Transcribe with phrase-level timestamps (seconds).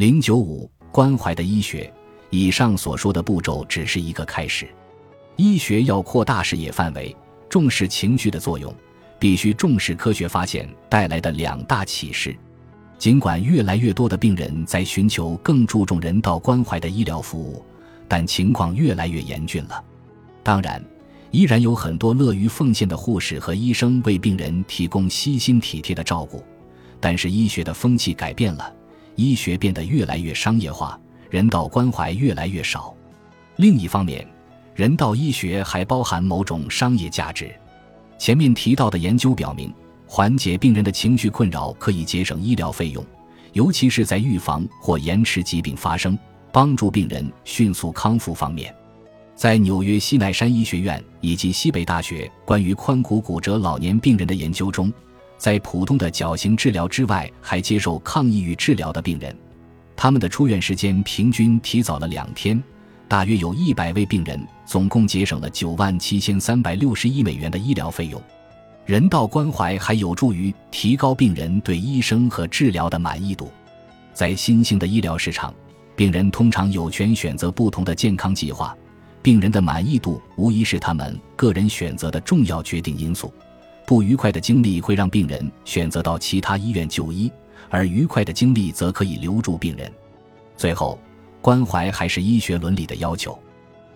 [0.00, 1.92] 零九五关怀的医学，
[2.30, 4.66] 以上所说的步骤只是一个开始。
[5.36, 7.14] 医学要扩大视野范围，
[7.50, 8.74] 重视情绪的作用，
[9.18, 12.34] 必须重视科学发现带来的两大启示。
[12.96, 17.62] 尽管越来越多的病人在寻求更注重人道关怀的医疗服务，
[18.08, 19.84] 但情况越来越严峻了。
[20.42, 20.82] 当然，
[21.30, 26.42] 依然有很多乐于奉献的护士和医生为病人提供悉心体贴的照顾。
[26.98, 28.74] 但是，医学的风气改变了，
[29.20, 30.98] 医学变得越来越商业化，
[31.28, 32.94] 人道关怀越来越少。
[33.56, 34.26] 另一方面，
[34.74, 37.54] 人道医学还包含某种商业价值。
[38.18, 39.72] 前面提到的研究表明。
[40.12, 43.06] 缓解病人的情绪困扰可以节省医疗费用，
[43.52, 46.18] 尤其是在预防或延迟疾病发生、
[46.50, 48.74] 帮助病人迅速康复方面。
[49.36, 54.92] 在纽约西奈山医学院以及西北大学关于髋骨骨折老年病人的研究中，
[55.40, 59.34] 在普通的矫形治疗之外，还接受抗抑郁治疗的病人，
[59.96, 62.62] 他们的出院时间平均提早了两天，
[63.08, 68.22] 大约有一百位病人，总共节省了九万七千三百六十一美元的医疗费用。
[68.84, 73.50] 人道关怀还有助于提高病人对医生和治疗的满意度。
[74.12, 75.54] 在新兴的医疗市场，
[75.96, 78.76] 病人通常有权选择不同的健康计划。
[79.22, 83.32] 病人的满意度无疑是他们个人选择的重要决定因素。
[83.90, 87.28] 不愉快的经历会让病人选择到其他医院就医，
[87.68, 89.92] 而愉快的经历则可以留住病人。
[90.56, 90.96] 最后，
[91.40, 93.36] 关怀还是医学伦理的要求。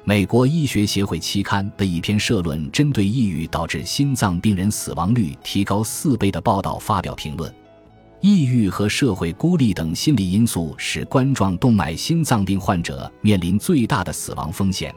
[0.03, 7.55] 美国医学协会期刊的一篇社论针对抑郁导致心脏病人死亡率提高四倍的报道发表评论。
[8.20, 14.92] 抑郁和社会孤立等心理因素使冠状动脉心脏病患者面临最大的死亡风险。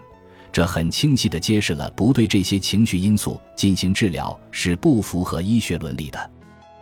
[0.52, 6.32] 这很清晰地揭示了不对这些情绪因素进行治疗是不符合医学伦理的。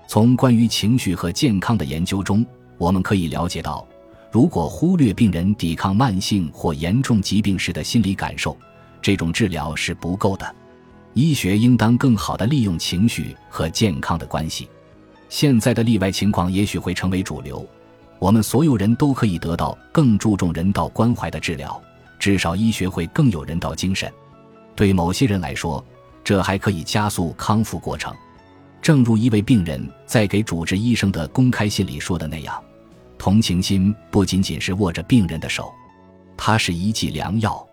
[0.08, 2.46] 从关于情绪和健康的研究中，
[2.78, 3.86] 我们可以了解到。
[4.32, 8.58] 如果忽略病人抵抗慢性或严重疾病时的心理感受，
[9.02, 10.56] 这种治疗是不够的。
[11.14, 14.68] 医学应当更好地利用情绪和健康的关系。
[15.30, 17.66] 现在的例外情况也许会成为主流，
[18.20, 21.82] 我们所有人都可以得到更注重人道关怀的治疗，
[22.26, 24.12] 至少医学会更有人道精神。
[24.76, 25.86] 对某些人来说，
[26.24, 28.12] 这还可以加速康复过程。
[28.82, 32.60] 正如一位病人在给主治医生的公开信里说的那样。
[33.16, 35.72] 同情心不仅仅是握着病人的手，
[36.36, 37.64] 它是一剂良药。